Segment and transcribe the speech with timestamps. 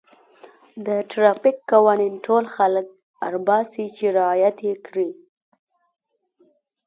[0.85, 2.87] د ټرافیک قوانین ټول خلک
[3.27, 5.09] اړ باسي چې رعایت یې کړي.